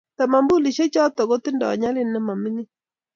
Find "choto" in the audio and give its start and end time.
0.93-1.21